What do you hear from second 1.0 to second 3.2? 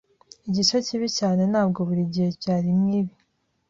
cyane, ntabwo buri gihe byari nkibi.